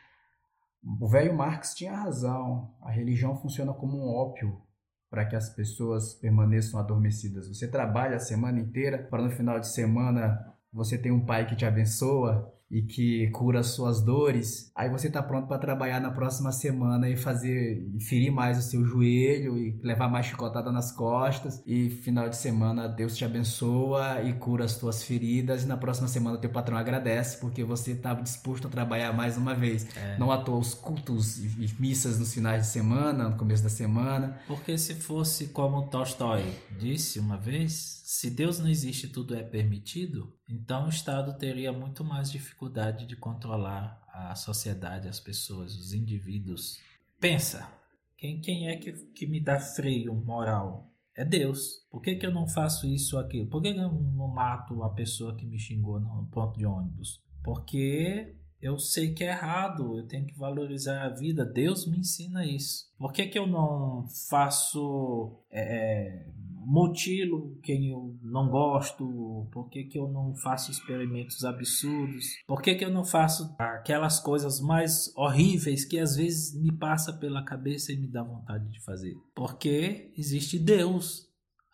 [0.84, 2.74] o velho Marx tinha razão.
[2.82, 4.62] A religião funciona como um ópio
[5.10, 7.48] para que as pessoas permaneçam adormecidas.
[7.48, 11.56] Você trabalha a semana inteira para no final de semana você ter um pai que
[11.56, 16.52] te abençoa, e que cura suas dores, aí você está pronto para trabalhar na próxima
[16.52, 21.64] semana e fazer e ferir mais o seu joelho e levar mais chicotada nas costas
[21.66, 26.08] e final de semana Deus te abençoa e cura as tuas feridas e na próxima
[26.08, 29.88] semana teu patrão agradece porque você estava disposto a trabalhar mais uma vez.
[29.98, 30.18] É.
[30.20, 34.40] Não à toa os cultos e missas nos finais de semana, no começo da semana.
[34.48, 36.46] Porque se fosse como Tolstói
[36.78, 42.04] disse uma vez, se Deus não existe tudo é permitido, então o Estado teria muito
[42.04, 46.80] mais dificuldade de controlar a sociedade, as pessoas, os indivíduos.
[47.20, 47.72] Pensa,
[48.18, 50.92] quem, quem é que, que me dá freio moral?
[51.16, 51.86] É Deus.
[51.92, 53.48] Por que, que eu não faço isso ou aquilo?
[53.48, 57.22] Por que, que eu não mato a pessoa que me xingou no ponto de ônibus?
[57.44, 61.46] Porque eu sei que é errado, eu tenho que valorizar a vida.
[61.46, 62.92] Deus me ensina isso.
[62.98, 69.84] Por que, que eu não faço é, é mutilo quem eu não gosto, por que,
[69.86, 75.12] que eu não faço experimentos absurdos, por que, que eu não faço aquelas coisas mais
[75.16, 79.16] horríveis que às vezes me passa pela cabeça e me dá vontade de fazer.
[79.36, 81.30] Porque existe Deus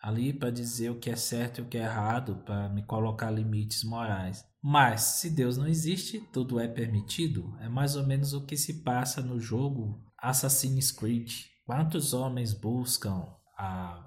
[0.06, 3.30] ali para dizer o que é certo e o que é errado, para me colocar
[3.30, 4.44] limites morais.
[4.62, 7.56] Mas se Deus não existe, tudo é permitido.
[7.60, 11.32] É mais ou menos o que se passa no jogo Assassin's Creed.
[11.64, 13.26] Quantos homens buscam
[13.58, 14.05] a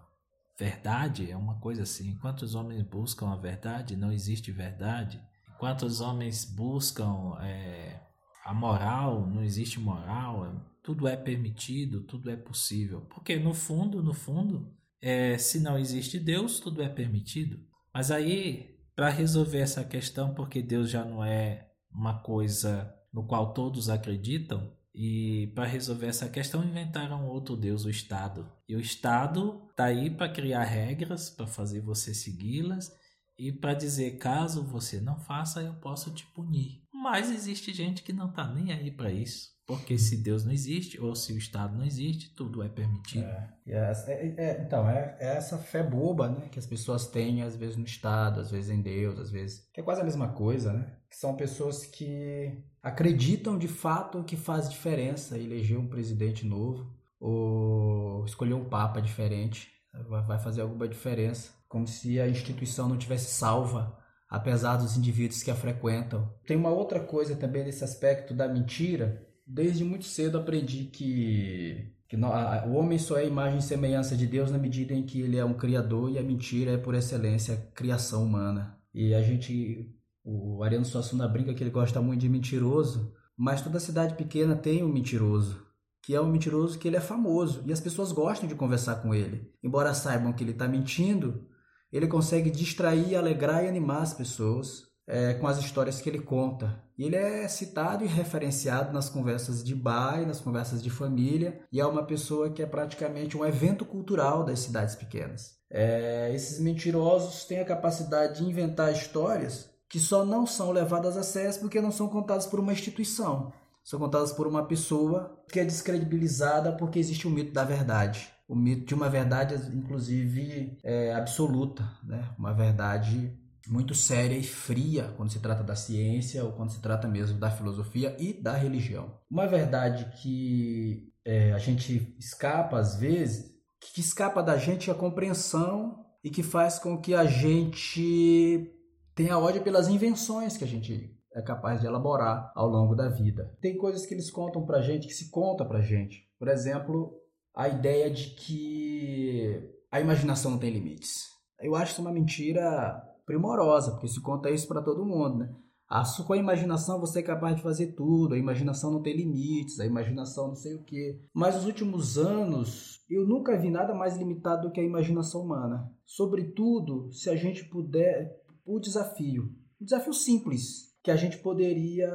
[0.60, 2.10] verdade é uma coisa assim.
[2.10, 5.22] Enquanto os homens buscam a verdade, não existe verdade.
[5.56, 8.02] Enquanto os homens buscam é,
[8.44, 10.54] a moral, não existe moral.
[10.84, 13.02] Tudo é permitido, tudo é possível.
[13.02, 17.60] Porque no fundo, no fundo, é, se não existe Deus, tudo é permitido.
[17.94, 23.54] Mas aí, para resolver essa questão, porque Deus já não é uma coisa no qual
[23.54, 28.52] todos acreditam, e para resolver essa questão inventaram outro deus, o Estado.
[28.68, 32.92] E o Estado tá aí para criar regras, para fazer você segui-las
[33.38, 36.84] e para dizer caso você não faça, eu posso te punir.
[36.94, 39.58] Mas existe gente que não tá nem aí para isso.
[39.66, 43.24] Porque se Deus não existe, ou se o Estado não existe, tudo é permitido.
[43.24, 47.56] É, é, é, então, é, é, essa fé boba né, que as pessoas têm, às
[47.56, 49.70] vezes no Estado, às vezes em Deus, às vezes.
[49.72, 50.98] Que é quase a mesma coisa, né?
[51.08, 58.26] Que são pessoas que acreditam de fato que faz diferença eleger um presidente novo ou
[58.26, 59.70] escolher um papa diferente.
[60.08, 61.52] Vai fazer alguma diferença.
[61.68, 63.98] Como se a instituição não tivesse salva
[64.30, 66.32] apesar dos indivíduos que a frequentam.
[66.46, 72.16] Tem uma outra coisa também nesse aspecto da mentira, Desde muito cedo aprendi que, que
[72.16, 75.38] a, o homem só é imagem e semelhança de Deus na medida em que ele
[75.38, 78.78] é um criador e a mentira é por excelência a criação humana.
[78.94, 79.92] E a gente,
[80.24, 84.84] o Ariano Suassuna brinca que ele gosta muito de mentiroso, mas toda cidade pequena tem
[84.84, 85.66] um mentiroso,
[86.04, 89.14] que é um mentiroso que ele é famoso e as pessoas gostam de conversar com
[89.14, 89.52] ele.
[89.64, 91.48] Embora saibam que ele está mentindo,
[91.92, 96.84] ele consegue distrair, alegrar e animar as pessoas é, com as histórias que ele conta.
[96.98, 101.62] E ele é citado e referenciado nas conversas de bar e nas conversas de família,
[101.72, 105.58] e é uma pessoa que é praticamente um evento cultural das cidades pequenas.
[105.72, 111.24] É, esses mentirosos têm a capacidade de inventar histórias que só não são levadas a
[111.24, 113.52] sério porque não são contadas por uma instituição.
[113.84, 118.30] São contadas por uma pessoa que é descredibilizada porque existe o mito da verdade.
[118.48, 122.30] O mito de uma verdade, inclusive, é, absoluta, né?
[122.38, 123.36] uma verdade
[123.68, 127.50] muito séria e fria quando se trata da ciência ou quando se trata mesmo da
[127.50, 129.20] filosofia e da religião.
[129.30, 136.06] Uma verdade que é, a gente escapa às vezes, que escapa da gente a compreensão
[136.24, 138.79] e que faz com que a gente
[139.20, 143.54] tenha ódio pelas invenções que a gente é capaz de elaborar ao longo da vida.
[143.60, 146.26] Tem coisas que eles contam pra gente, que se conta pra gente.
[146.40, 147.20] Por exemplo,
[147.54, 151.28] a ideia de que a imaginação não tem limites.
[151.60, 155.50] Eu acho isso uma mentira primorosa, porque se conta isso para todo mundo, né?
[155.90, 159.82] A, com a imaginação você é capaz de fazer tudo, a imaginação não tem limites,
[159.82, 161.20] a imaginação não sei o quê.
[161.34, 165.92] Mas nos últimos anos eu nunca vi nada mais limitado do que a imaginação humana.
[166.06, 168.40] Sobretudo se a gente puder.
[168.70, 169.44] O desafio.
[169.82, 172.12] Um desafio simples que a gente poderia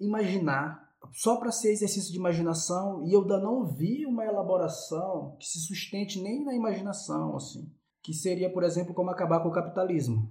[0.00, 5.46] imaginar só para ser exercício de imaginação e eu ainda não vi uma elaboração que
[5.46, 10.30] se sustente nem na imaginação assim que seria por exemplo como acabar com o capitalismo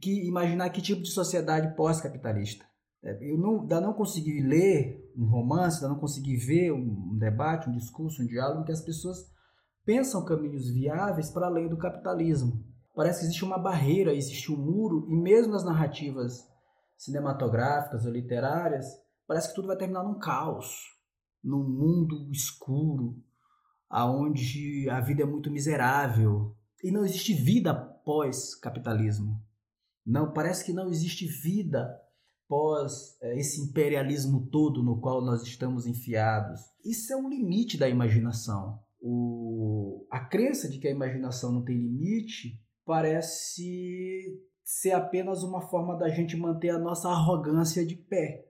[0.00, 2.64] que imaginar que tipo de sociedade pós-capitalista.
[3.02, 7.68] É, eu não, ainda não consegui ler um romance, ainda não consegui ver um debate,
[7.68, 9.18] um discurso, um diálogo que as pessoas
[9.84, 12.64] pensam caminhos viáveis para além do capitalismo.
[12.96, 16.48] Parece que existe uma barreira, existe um muro, e mesmo nas narrativas
[16.96, 18.86] cinematográficas ou literárias,
[19.26, 20.78] parece que tudo vai terminar num caos,
[21.44, 23.22] num mundo escuro,
[23.86, 29.44] aonde a vida é muito miserável e não existe vida pós-capitalismo.
[30.04, 32.00] Não, parece que não existe vida
[32.48, 36.62] pós é, esse imperialismo todo no qual nós estamos enfiados.
[36.82, 38.80] Isso é um limite da imaginação.
[38.98, 45.96] O, a crença de que a imaginação não tem limite parece ser apenas uma forma
[45.96, 48.46] da gente manter a nossa arrogância de pé,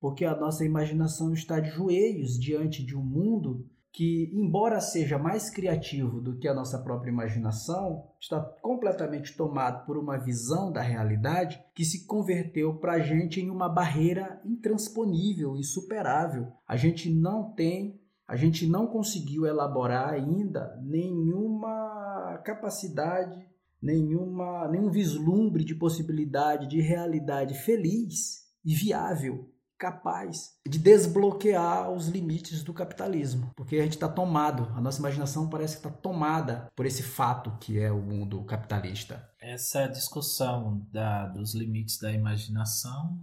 [0.00, 5.50] porque a nossa imaginação está de joelhos diante de um mundo que, embora seja mais
[5.50, 11.60] criativo do que a nossa própria imaginação, está completamente tomado por uma visão da realidade
[11.74, 16.52] que se converteu para a gente em uma barreira intransponível, insuperável.
[16.66, 23.49] A gente não tem, a gente não conseguiu elaborar ainda nenhuma capacidade,
[23.82, 32.62] nenhuma, nenhum vislumbre de possibilidade de realidade feliz e viável capaz de desbloquear os limites
[32.62, 36.84] do capitalismo, porque a gente está tomado, a nossa imaginação parece que está tomada por
[36.84, 39.26] esse fato que é o mundo capitalista.
[39.40, 43.18] Essa discussão da, dos limites da imaginação,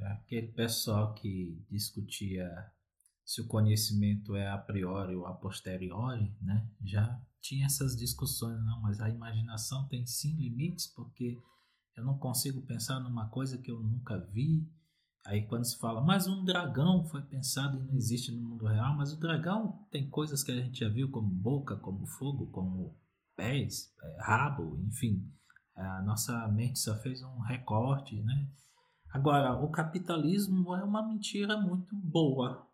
[0.00, 2.50] aquele pessoal que discutia
[3.30, 6.68] se o conhecimento é a priori ou a posteriori, né?
[6.84, 11.40] Já tinha essas discussões, não, mas a imaginação tem sim limites porque
[11.96, 14.68] eu não consigo pensar numa coisa que eu nunca vi,
[15.26, 18.96] Aí quando se fala, mas um dragão foi pensado e não existe no mundo real,
[18.96, 22.98] mas o dragão tem coisas que a gente já viu como boca, como fogo, como
[23.36, 25.30] pés, é, rabo, enfim.
[25.76, 28.48] A nossa mente só fez um recorte, né?
[29.10, 32.66] Agora, o capitalismo é uma mentira muito boa,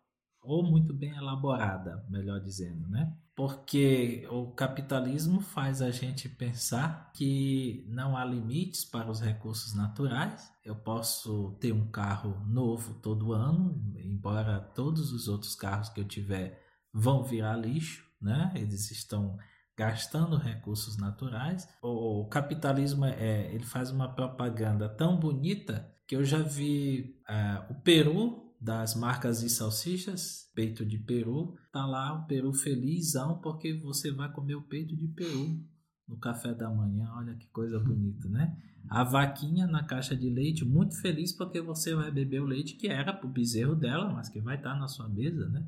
[0.47, 3.13] ou muito bem elaborada, melhor dizendo, né?
[3.37, 10.51] porque o capitalismo faz a gente pensar que não há limites para os recursos naturais.
[10.65, 16.07] Eu posso ter um carro novo todo ano, embora todos os outros carros que eu
[16.07, 18.51] tiver vão virar lixo, né?
[18.55, 19.37] Eles estão
[19.77, 21.69] gastando recursos naturais.
[21.79, 27.75] O capitalismo é, ele faz uma propaganda tão bonita que eu já vi uh, o
[27.81, 34.11] Peru das marcas de salsichas, peito de peru, tá lá o peru felizão porque você
[34.11, 35.63] vai comer o peito de peru
[36.07, 37.11] no café da manhã.
[37.15, 38.57] Olha que coisa bonita, né?
[38.89, 42.87] A vaquinha na caixa de leite, muito feliz porque você vai beber o leite que
[42.87, 45.67] era pro bezerro dela, mas que vai estar tá na sua mesa, né?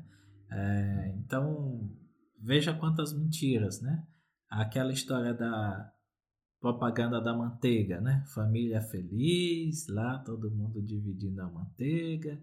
[0.50, 1.88] É, então,
[2.40, 4.04] veja quantas mentiras, né?
[4.48, 5.92] Aquela história da
[6.60, 8.24] propaganda da manteiga, né?
[8.34, 12.40] Família feliz, lá todo mundo dividindo a manteiga.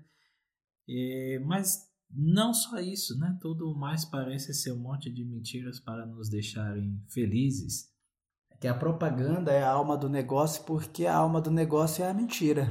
[0.90, 3.38] É, mas não só isso, né?
[3.42, 7.90] Tudo mais parece ser um monte de mentiras para nos deixarem felizes.
[8.50, 12.10] É que a propaganda é a alma do negócio porque a alma do negócio é
[12.10, 12.68] a mentira.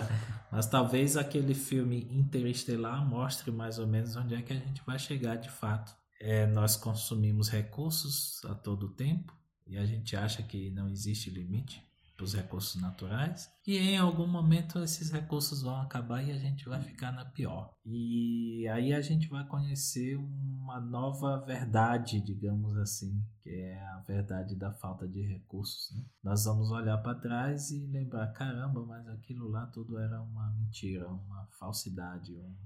[0.52, 4.98] Mas talvez aquele filme Interestelar mostre mais ou menos onde é que a gente vai
[4.98, 5.94] chegar de fato.
[6.20, 11.85] É, nós consumimos recursos a todo tempo e a gente acha que não existe limite
[12.24, 16.80] os recursos naturais e em algum momento esses recursos vão acabar e a gente vai
[16.82, 17.74] ficar na pior.
[17.84, 24.56] E aí a gente vai conhecer uma nova verdade, digamos assim, que é a verdade
[24.56, 25.94] da falta de recursos.
[25.96, 26.04] Né?
[26.22, 31.08] Nós vamos olhar para trás e lembrar: caramba, mas aquilo lá tudo era uma mentira,
[31.08, 32.56] uma falsidade, um,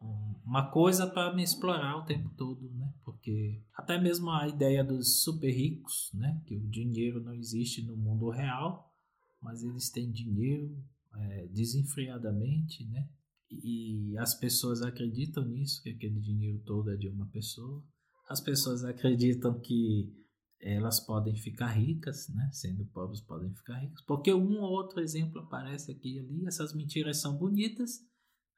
[0.00, 2.92] uma coisa para me explorar o tempo todo, né?
[3.04, 6.42] Porque até mesmo a ideia dos super ricos, né?
[6.46, 8.92] Que o dinheiro não existe no mundo real,
[9.40, 10.76] mas eles têm dinheiro
[11.14, 13.08] é, desenfreadamente, né?
[13.50, 17.82] E as pessoas acreditam nisso, que aquele dinheiro todo é de uma pessoa.
[18.28, 20.12] As pessoas acreditam que
[20.60, 22.48] elas podem ficar ricas, né?
[22.52, 26.74] Sendo pobres podem ficar ricas, porque um ou outro exemplo aparece aqui e ali, essas
[26.74, 28.00] mentiras são bonitas,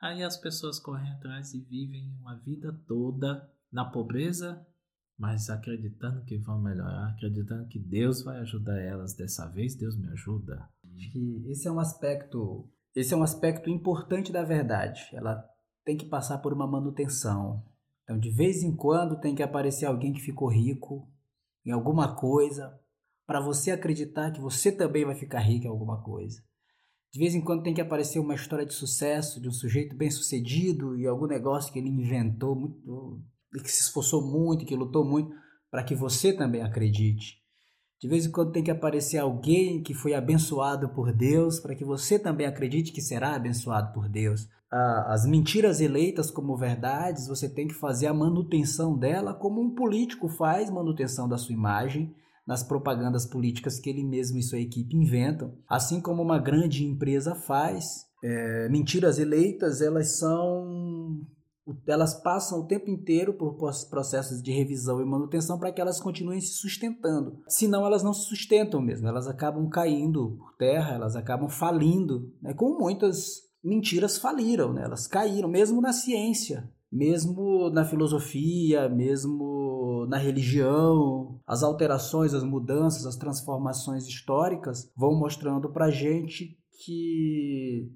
[0.01, 4.67] aí as pessoas correm atrás e vivem uma vida toda na pobreza,
[5.19, 10.09] mas acreditando que vão melhorar, acreditando que Deus vai ajudar elas dessa vez, Deus me
[10.09, 10.69] ajuda.
[10.95, 15.09] Acho que esse é um aspecto, esse é um aspecto importante da verdade.
[15.13, 15.45] Ela
[15.85, 17.65] tem que passar por uma manutenção.
[18.05, 21.09] Então, de vez em quando tem que aparecer alguém que ficou rico
[21.65, 22.79] em alguma coisa
[23.27, 26.43] para você acreditar que você também vai ficar rico em alguma coisa.
[27.17, 30.95] De vez em quando tem que aparecer uma história de sucesso de um sujeito bem-sucedido
[30.99, 35.35] e algum negócio que ele inventou muito que se esforçou muito, que lutou muito,
[35.71, 37.39] para que você também acredite.
[37.99, 41.87] De vez em quando tem que aparecer alguém que foi abençoado por Deus, para que
[41.87, 44.47] você também acredite que será abençoado por Deus.
[44.71, 50.29] As mentiras eleitas como verdades, você tem que fazer a manutenção dela como um político
[50.29, 52.15] faz manutenção da sua imagem
[52.47, 55.55] nas propagandas políticas que ele mesmo e sua equipe inventam.
[55.69, 61.27] Assim como uma grande empresa faz, é, mentiras eleitas, elas são
[61.87, 63.57] elas passam o tempo inteiro por
[63.91, 67.41] processos de revisão e manutenção para que elas continuem se sustentando.
[67.49, 72.55] Senão elas não se sustentam mesmo, elas acabam caindo por terra, elas acabam falindo, né?
[72.55, 74.85] como muitas mentiras faliram, né?
[74.85, 79.56] elas caíram, mesmo na ciência, mesmo na filosofia, mesmo
[80.07, 81.41] na religião.
[81.47, 87.91] As alterações, as mudanças, as transformações históricas vão mostrando para gente que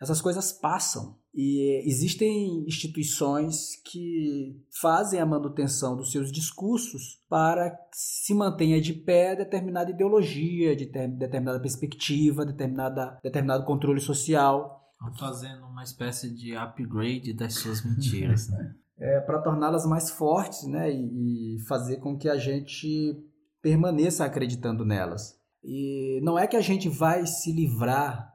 [0.00, 7.96] essas coisas passam e existem instituições que fazem a manutenção dos seus discursos para que
[7.96, 14.92] se mantenha de pé determinada ideologia, de determinada perspectiva, determinada, determinado controle social.
[15.18, 18.74] Fazendo uma espécie de upgrade das suas mentiras, né?
[18.98, 20.92] É, para torná-las mais fortes né?
[20.92, 23.16] E, e fazer com que a gente
[23.60, 25.34] permaneça acreditando nelas.
[25.62, 28.32] E não é que a gente vai se livrar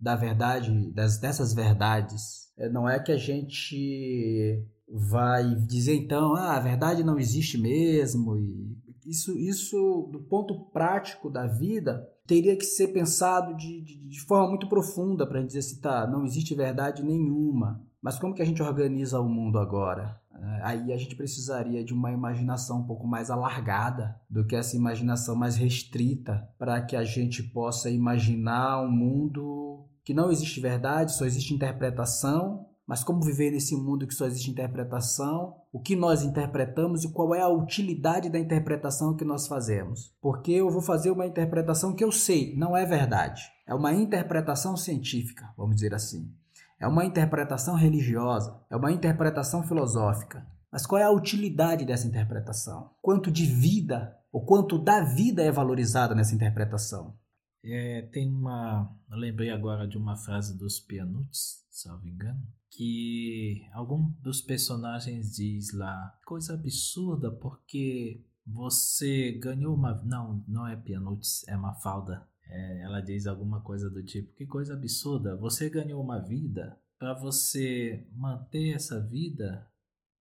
[0.00, 2.50] da verdade, das, dessas verdades.
[2.56, 8.38] É, não é que a gente vai dizer então, ah, a verdade não existe mesmo.
[8.38, 14.20] E isso, isso do ponto prático da vida, teria que ser pensado de, de, de
[14.20, 17.84] forma muito profunda para dizer assim, tá, não existe verdade nenhuma.
[18.00, 20.16] Mas como que a gente organiza o mundo agora?
[20.32, 24.76] É, aí a gente precisaria de uma imaginação um pouco mais alargada do que essa
[24.76, 31.12] imaginação mais restrita para que a gente possa imaginar um mundo que não existe verdade,
[31.12, 36.24] só existe interpretação, mas como viver nesse mundo que só existe interpretação, o que nós
[36.24, 40.12] interpretamos e qual é a utilidade da interpretação que nós fazemos.
[40.20, 43.42] Porque eu vou fazer uma interpretação que eu sei, não é verdade.
[43.64, 46.34] É uma interpretação científica, vamos dizer assim.
[46.80, 50.44] É uma interpretação religiosa, é uma interpretação filosófica.
[50.72, 52.90] Mas qual é a utilidade dessa interpretação?
[53.00, 57.14] Quanto de vida, ou quanto da vida é valorizada nessa interpretação?
[57.62, 58.90] É, tem uma.
[59.10, 65.72] Eu lembrei agora de uma frase dos Pianuts, salvo engano, que algum dos personagens diz
[65.72, 69.94] lá: coisa absurda, porque você ganhou uma.
[70.04, 72.26] Não, não é Pianuts, é Mafalda.
[72.46, 77.14] É, ela diz alguma coisa do tipo: que coisa absurda, você ganhou uma vida, para
[77.14, 79.66] você manter essa vida,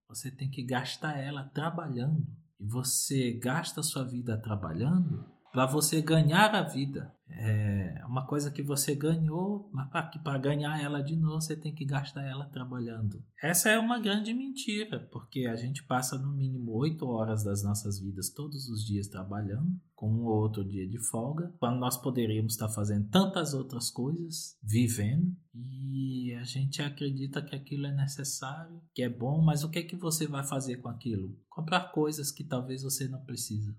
[0.08, 2.26] você tem que gastar ela trabalhando.
[2.60, 7.14] E você gasta sua vida trabalhando para você ganhar a vida.
[7.32, 11.86] É uma coisa que você ganhou, mas para ganhar ela de novo, você tem que
[11.86, 13.24] gastar ela trabalhando.
[13.42, 18.00] Essa é uma grande mentira, porque a gente passa no mínimo oito horas das nossas
[18.00, 22.54] vidas todos os dias trabalhando, com um ou outro dia de folga, quando nós poderíamos
[22.54, 29.04] estar fazendo tantas outras coisas, vivendo, e a gente acredita que aquilo é necessário, que
[29.04, 31.38] é bom, mas o que é que você vai fazer com aquilo?
[31.50, 33.76] Comprar coisas que talvez você não precisa.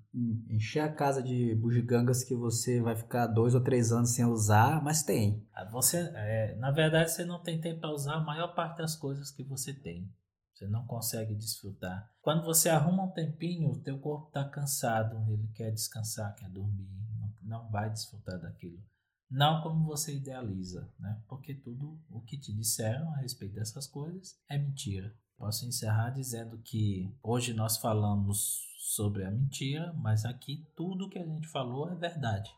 [0.51, 4.83] Encher a casa de bugigangas que você vai ficar dois ou três anos sem usar,
[4.83, 5.47] mas tem.
[5.55, 8.95] Ah, você, é, na verdade, você não tem tempo para usar a maior parte das
[8.95, 10.13] coisas que você tem.
[10.53, 12.11] Você não consegue desfrutar.
[12.21, 16.87] Quando você arruma um tempinho, o teu corpo está cansado, ele quer descansar, quer dormir,
[17.19, 18.79] não, não vai desfrutar daquilo.
[19.31, 21.23] Não como você idealiza, né?
[21.27, 25.15] Porque tudo o que te disseram a respeito dessas coisas é mentira.
[25.41, 31.25] Posso encerrar dizendo que hoje nós falamos sobre a mentira, mas aqui tudo que a
[31.25, 32.55] gente falou é verdade.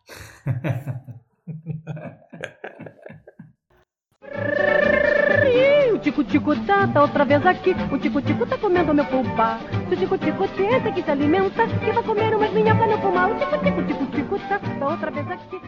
[5.94, 7.70] o tico-tico tá, tá outra vez aqui.
[7.92, 9.60] O tico-tico tá comendo meu pulpa.
[9.88, 13.30] Se o tico-tico tenta que se alimenta, que vai comer umas minhocas no pulmão.
[13.30, 15.60] O tico-tico, tico-tico tá, tá outra vez aqui.